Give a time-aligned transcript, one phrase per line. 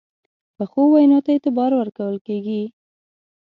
[0.57, 2.61] پخو وینا ته اعتبار ورکول کېږي